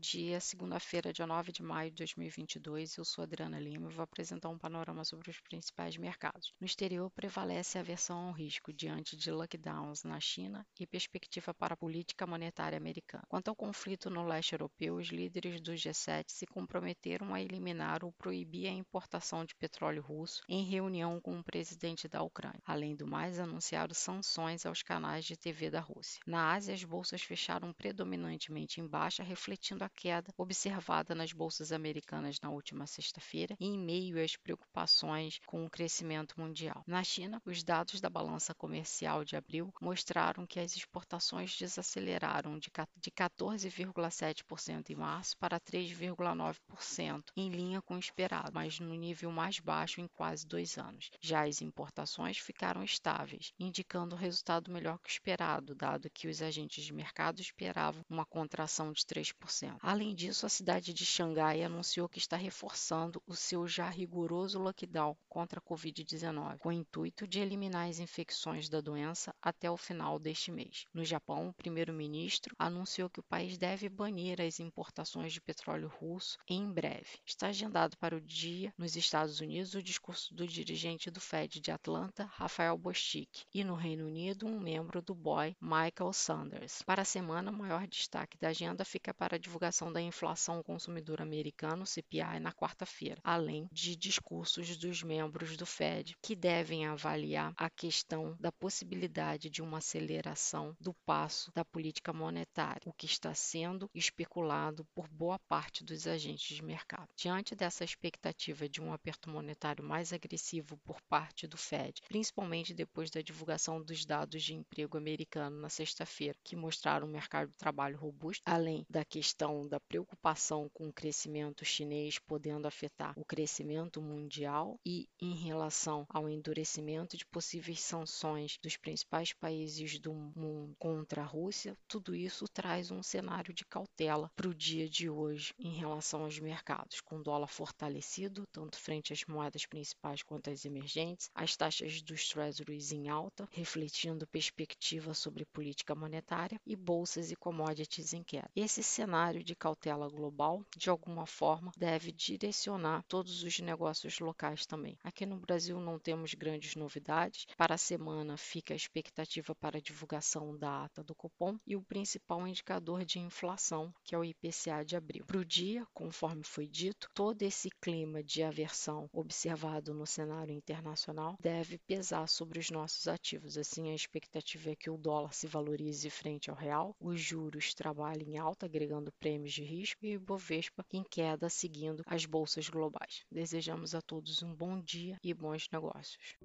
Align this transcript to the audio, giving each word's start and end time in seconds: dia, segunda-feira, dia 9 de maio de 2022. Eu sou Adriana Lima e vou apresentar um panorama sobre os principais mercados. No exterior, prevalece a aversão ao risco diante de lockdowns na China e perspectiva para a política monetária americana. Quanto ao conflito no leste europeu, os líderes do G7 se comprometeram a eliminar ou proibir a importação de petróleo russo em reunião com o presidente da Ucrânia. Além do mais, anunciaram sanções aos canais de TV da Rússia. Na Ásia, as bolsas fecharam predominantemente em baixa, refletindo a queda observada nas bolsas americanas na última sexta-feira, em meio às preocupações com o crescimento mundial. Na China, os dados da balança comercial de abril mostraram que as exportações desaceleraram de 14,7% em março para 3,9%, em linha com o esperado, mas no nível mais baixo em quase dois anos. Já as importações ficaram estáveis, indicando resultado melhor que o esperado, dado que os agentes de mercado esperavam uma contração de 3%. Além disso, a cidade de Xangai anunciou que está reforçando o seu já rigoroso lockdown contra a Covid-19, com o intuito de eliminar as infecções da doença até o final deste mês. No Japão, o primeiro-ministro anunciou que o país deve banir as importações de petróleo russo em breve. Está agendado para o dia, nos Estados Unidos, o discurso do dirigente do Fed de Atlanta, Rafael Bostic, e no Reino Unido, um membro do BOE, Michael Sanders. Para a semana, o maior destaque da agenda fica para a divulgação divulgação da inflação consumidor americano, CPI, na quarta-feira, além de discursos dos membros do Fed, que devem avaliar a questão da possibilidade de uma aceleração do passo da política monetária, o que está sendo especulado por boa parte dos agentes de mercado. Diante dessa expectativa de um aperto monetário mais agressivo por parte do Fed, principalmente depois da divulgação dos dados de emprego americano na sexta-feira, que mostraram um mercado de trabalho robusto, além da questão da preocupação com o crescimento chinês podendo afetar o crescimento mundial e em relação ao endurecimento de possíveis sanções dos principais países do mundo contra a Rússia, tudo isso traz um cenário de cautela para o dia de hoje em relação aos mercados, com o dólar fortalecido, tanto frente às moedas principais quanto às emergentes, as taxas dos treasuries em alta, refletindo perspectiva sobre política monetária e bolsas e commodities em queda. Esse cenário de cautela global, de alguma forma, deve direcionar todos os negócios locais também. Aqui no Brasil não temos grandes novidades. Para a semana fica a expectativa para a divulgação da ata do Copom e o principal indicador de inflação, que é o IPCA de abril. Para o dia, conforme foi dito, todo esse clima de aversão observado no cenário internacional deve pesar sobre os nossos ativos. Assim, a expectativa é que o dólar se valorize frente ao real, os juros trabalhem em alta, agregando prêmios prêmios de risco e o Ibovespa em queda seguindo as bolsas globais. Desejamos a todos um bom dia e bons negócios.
dia, 0.00 0.40
segunda-feira, 0.40 1.12
dia 1.12 1.26
9 1.26 1.52
de 1.52 1.62
maio 1.62 1.90
de 1.90 1.96
2022. 1.98 2.96
Eu 2.96 3.04
sou 3.04 3.22
Adriana 3.22 3.60
Lima 3.60 3.90
e 3.90 3.94
vou 3.94 4.02
apresentar 4.02 4.48
um 4.48 4.58
panorama 4.58 5.04
sobre 5.04 5.30
os 5.30 5.38
principais 5.40 5.96
mercados. 5.98 6.54
No 6.58 6.64
exterior, 6.64 7.10
prevalece 7.10 7.76
a 7.76 7.82
aversão 7.82 8.28
ao 8.28 8.32
risco 8.32 8.72
diante 8.72 9.14
de 9.14 9.30
lockdowns 9.30 10.02
na 10.02 10.18
China 10.18 10.66
e 10.78 10.86
perspectiva 10.86 11.52
para 11.52 11.74
a 11.74 11.76
política 11.76 12.26
monetária 12.26 12.78
americana. 12.78 13.24
Quanto 13.28 13.48
ao 13.48 13.54
conflito 13.54 14.08
no 14.08 14.26
leste 14.26 14.54
europeu, 14.54 14.96
os 14.96 15.08
líderes 15.08 15.60
do 15.60 15.72
G7 15.72 16.24
se 16.28 16.46
comprometeram 16.46 17.34
a 17.34 17.42
eliminar 17.42 18.02
ou 18.02 18.10
proibir 18.12 18.68
a 18.68 18.72
importação 18.72 19.44
de 19.44 19.54
petróleo 19.54 20.00
russo 20.00 20.42
em 20.48 20.64
reunião 20.64 21.20
com 21.20 21.38
o 21.38 21.44
presidente 21.44 22.08
da 22.08 22.22
Ucrânia. 22.22 22.62
Além 22.64 22.96
do 22.96 23.06
mais, 23.06 23.38
anunciaram 23.38 23.92
sanções 23.92 24.64
aos 24.64 24.82
canais 24.82 25.26
de 25.26 25.36
TV 25.36 25.68
da 25.68 25.80
Rússia. 25.80 26.22
Na 26.26 26.54
Ásia, 26.54 26.72
as 26.72 26.82
bolsas 26.82 27.20
fecharam 27.20 27.70
predominantemente 27.74 28.80
em 28.80 28.86
baixa, 28.86 29.22
refletindo 29.22 29.84
a 29.84 29.89
queda 29.96 30.32
observada 30.36 31.14
nas 31.14 31.32
bolsas 31.32 31.72
americanas 31.72 32.38
na 32.40 32.50
última 32.50 32.86
sexta-feira, 32.86 33.56
em 33.60 33.78
meio 33.78 34.22
às 34.22 34.36
preocupações 34.36 35.40
com 35.46 35.64
o 35.64 35.70
crescimento 35.70 36.40
mundial. 36.40 36.82
Na 36.86 37.04
China, 37.04 37.40
os 37.44 37.62
dados 37.62 38.00
da 38.00 38.08
balança 38.08 38.54
comercial 38.54 39.24
de 39.24 39.36
abril 39.36 39.72
mostraram 39.80 40.46
que 40.46 40.60
as 40.60 40.76
exportações 40.76 41.56
desaceleraram 41.56 42.58
de 42.58 42.70
14,7% 42.70 44.90
em 44.90 44.94
março 44.94 45.36
para 45.38 45.60
3,9%, 45.60 47.24
em 47.36 47.50
linha 47.50 47.82
com 47.82 47.94
o 47.94 47.98
esperado, 47.98 48.52
mas 48.54 48.78
no 48.78 48.94
nível 48.94 49.30
mais 49.30 49.58
baixo 49.58 50.00
em 50.00 50.08
quase 50.08 50.46
dois 50.46 50.78
anos. 50.78 51.10
Já 51.20 51.46
as 51.46 51.62
importações 51.62 52.38
ficaram 52.38 52.82
estáveis, 52.82 53.52
indicando 53.58 54.16
resultado 54.16 54.70
melhor 54.70 54.98
que 54.98 55.08
o 55.08 55.12
esperado, 55.12 55.74
dado 55.74 56.10
que 56.10 56.28
os 56.28 56.42
agentes 56.42 56.84
de 56.84 56.92
mercado 56.92 57.40
esperavam 57.40 58.04
uma 58.08 58.24
contração 58.24 58.92
de 58.92 59.04
3%. 59.04 59.79
Além 59.82 60.14
disso, 60.14 60.44
a 60.44 60.50
cidade 60.50 60.92
de 60.92 61.06
Xangai 61.06 61.62
anunciou 61.62 62.06
que 62.06 62.18
está 62.18 62.36
reforçando 62.36 63.22
o 63.26 63.34
seu 63.34 63.66
já 63.66 63.88
rigoroso 63.88 64.58
lockdown 64.58 65.16
contra 65.26 65.58
a 65.58 65.62
Covid-19, 65.62 66.58
com 66.58 66.68
o 66.68 66.72
intuito 66.72 67.26
de 67.26 67.40
eliminar 67.40 67.88
as 67.88 67.98
infecções 67.98 68.68
da 68.68 68.82
doença 68.82 69.34
até 69.40 69.70
o 69.70 69.78
final 69.78 70.18
deste 70.18 70.52
mês. 70.52 70.84
No 70.92 71.02
Japão, 71.02 71.48
o 71.48 71.54
primeiro-ministro 71.54 72.54
anunciou 72.58 73.08
que 73.08 73.20
o 73.20 73.22
país 73.22 73.56
deve 73.56 73.88
banir 73.88 74.38
as 74.38 74.60
importações 74.60 75.32
de 75.32 75.40
petróleo 75.40 75.88
russo 75.88 76.36
em 76.46 76.70
breve. 76.70 77.18
Está 77.24 77.46
agendado 77.46 77.96
para 77.96 78.14
o 78.14 78.20
dia, 78.20 78.74
nos 78.76 78.96
Estados 78.96 79.40
Unidos, 79.40 79.74
o 79.74 79.82
discurso 79.82 80.34
do 80.34 80.46
dirigente 80.46 81.10
do 81.10 81.22
Fed 81.22 81.58
de 81.58 81.70
Atlanta, 81.70 82.28
Rafael 82.34 82.76
Bostic, 82.76 83.46
e 83.54 83.64
no 83.64 83.74
Reino 83.74 84.06
Unido, 84.06 84.46
um 84.46 84.60
membro 84.60 85.00
do 85.00 85.14
BOE, 85.14 85.56
Michael 85.58 86.12
Sanders. 86.12 86.82
Para 86.82 87.00
a 87.00 87.06
semana, 87.06 87.50
o 87.50 87.56
maior 87.56 87.86
destaque 87.86 88.36
da 88.36 88.48
agenda 88.48 88.84
fica 88.84 89.14
para 89.14 89.36
a 89.36 89.38
divulgação 89.38 89.69
divulgação 89.70 89.92
da 89.92 90.00
inflação 90.00 90.62
consumidor 90.62 91.20
americano, 91.20 91.86
CPI, 91.86 92.40
na 92.40 92.52
quarta-feira, 92.52 93.20
além 93.22 93.68
de 93.70 93.94
discursos 93.94 94.76
dos 94.76 95.02
membros 95.02 95.56
do 95.56 95.64
Fed, 95.64 96.16
que 96.20 96.34
devem 96.34 96.86
avaliar 96.86 97.54
a 97.56 97.70
questão 97.70 98.36
da 98.40 98.50
possibilidade 98.50 99.48
de 99.48 99.62
uma 99.62 99.78
aceleração 99.78 100.74
do 100.80 100.92
passo 101.06 101.52
da 101.54 101.64
política 101.64 102.12
monetária, 102.12 102.82
o 102.84 102.92
que 102.92 103.06
está 103.06 103.32
sendo 103.32 103.88
especulado 103.94 104.84
por 104.92 105.06
boa 105.08 105.38
parte 105.48 105.84
dos 105.84 106.06
agentes 106.06 106.56
de 106.56 106.64
mercado. 106.64 107.08
Diante 107.16 107.54
dessa 107.54 107.84
expectativa 107.84 108.68
de 108.68 108.80
um 108.80 108.92
aperto 108.92 109.30
monetário 109.30 109.84
mais 109.84 110.12
agressivo 110.12 110.76
por 110.78 111.00
parte 111.02 111.46
do 111.46 111.56
Fed, 111.56 112.02
principalmente 112.08 112.74
depois 112.74 113.08
da 113.08 113.22
divulgação 113.22 113.80
dos 113.80 114.04
dados 114.04 114.42
de 114.42 114.54
emprego 114.54 114.98
americano 114.98 115.60
na 115.60 115.68
sexta-feira, 115.68 116.36
que 116.42 116.56
mostraram 116.56 117.06
um 117.06 117.10
mercado 117.10 117.50
de 117.50 117.56
trabalho 117.56 117.96
robusto, 117.96 118.42
além 118.44 118.84
da 118.88 119.04
questão 119.04 119.59
da 119.66 119.80
preocupação 119.80 120.68
com 120.72 120.88
o 120.88 120.92
crescimento 120.92 121.64
chinês 121.64 122.18
podendo 122.18 122.66
afetar 122.66 123.12
o 123.16 123.24
crescimento 123.24 124.00
mundial 124.00 124.78
e 124.84 125.08
em 125.20 125.34
relação 125.34 126.06
ao 126.08 126.28
endurecimento 126.28 127.16
de 127.16 127.26
possíveis 127.26 127.80
sanções 127.80 128.58
dos 128.62 128.76
principais 128.76 129.32
países 129.32 129.98
do 129.98 130.12
mundo 130.12 130.74
contra 130.78 131.22
a 131.22 131.26
Rússia, 131.26 131.76
tudo 131.88 132.14
isso 132.14 132.46
traz 132.48 132.90
um 132.90 133.02
cenário 133.02 133.52
de 133.52 133.64
cautela 133.64 134.30
para 134.36 134.48
o 134.48 134.54
dia 134.54 134.88
de 134.88 135.08
hoje 135.08 135.54
em 135.58 135.72
relação 135.72 136.24
aos 136.24 136.38
mercados, 136.38 137.00
com 137.00 137.16
o 137.16 137.22
dólar 137.22 137.48
fortalecido, 137.48 138.44
tanto 138.52 138.78
frente 138.78 139.12
às 139.12 139.24
moedas 139.24 139.66
principais 139.66 140.22
quanto 140.22 140.50
às 140.50 140.64
emergentes, 140.64 141.30
as 141.34 141.56
taxas 141.56 142.02
dos 142.02 142.28
treasuries 142.28 142.92
em 142.92 143.08
alta, 143.08 143.48
refletindo 143.50 144.26
perspectiva 144.26 145.14
sobre 145.14 145.44
política 145.44 145.94
monetária 145.94 146.60
e 146.66 146.76
bolsas 146.76 147.30
e 147.30 147.36
commodities 147.36 148.12
em 148.12 148.22
queda. 148.22 148.50
Esse 148.54 148.82
cenário 148.82 149.39
de 149.42 149.54
cautela 149.54 150.08
global, 150.08 150.64
de 150.76 150.90
alguma 150.90 151.26
forma, 151.26 151.72
deve 151.76 152.12
direcionar 152.12 153.04
todos 153.08 153.42
os 153.42 153.58
negócios 153.60 154.18
locais 154.18 154.66
também. 154.66 154.96
Aqui 155.02 155.24
no 155.24 155.38
Brasil 155.38 155.80
não 155.80 155.98
temos 155.98 156.34
grandes 156.34 156.74
novidades. 156.74 157.46
Para 157.56 157.74
a 157.74 157.78
semana 157.78 158.36
fica 158.36 158.74
a 158.74 158.76
expectativa 158.76 159.54
para 159.54 159.78
a 159.78 159.80
divulgação 159.80 160.56
da 160.56 160.84
ata 160.84 161.02
do 161.02 161.14
Copom 161.14 161.58
e 161.66 161.76
o 161.76 161.82
principal 161.82 162.46
indicador 162.46 163.04
de 163.04 163.18
inflação, 163.18 163.92
que 164.04 164.14
é 164.14 164.18
o 164.18 164.24
IPCA 164.24 164.84
de 164.84 164.96
abril. 164.96 165.24
Para 165.24 165.38
o 165.38 165.44
dia, 165.44 165.86
conforme 165.92 166.42
foi 166.44 166.66
dito, 166.66 167.08
todo 167.14 167.42
esse 167.42 167.70
clima 167.80 168.22
de 168.22 168.42
aversão 168.42 169.08
observado 169.12 169.94
no 169.94 170.06
cenário 170.06 170.52
internacional 170.52 171.36
deve 171.40 171.78
pesar 171.78 172.28
sobre 172.28 172.58
os 172.58 172.70
nossos 172.70 173.08
ativos. 173.08 173.56
Assim, 173.56 173.90
a 173.90 173.94
expectativa 173.94 174.70
é 174.70 174.76
que 174.76 174.90
o 174.90 174.98
dólar 174.98 175.32
se 175.32 175.46
valorize 175.46 176.08
frente 176.10 176.50
ao 176.50 176.56
real, 176.56 176.94
os 177.00 177.20
juros 177.20 177.74
trabalhem 177.74 178.34
em 178.34 178.38
alta, 178.38 178.66
agregando 178.66 179.12
prêmios 179.12 179.29
prêmios 179.30 179.52
de 179.52 179.62
risco 179.62 180.04
e 180.04 180.16
o 180.16 180.20
Ibovespa 180.20 180.84
em 180.92 181.04
queda 181.04 181.48
seguindo 181.48 182.02
as 182.04 182.26
bolsas 182.26 182.68
globais. 182.68 183.24
Desejamos 183.30 183.94
a 183.94 184.02
todos 184.02 184.42
um 184.42 184.52
bom 184.52 184.80
dia 184.80 185.20
e 185.22 185.32
bons 185.32 185.68
negócios. 185.70 186.36